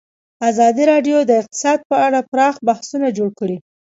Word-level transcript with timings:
ازادي 0.49 0.83
راډیو 0.91 1.17
د 1.25 1.31
اقتصاد 1.41 1.79
په 1.89 1.95
اړه 2.05 2.19
پراخ 2.31 2.55
بحثونه 2.67 3.07
جوړ 3.17 3.29
کړي. 3.39 3.57